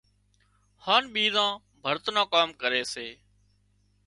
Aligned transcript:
هانَ 0.83 1.03
ٻيزان 1.13 1.51
ڀرت 1.83 2.05
نان 2.15 2.27
ڪام 2.33 2.49
ڪري 2.61 2.83
سي 2.93 3.07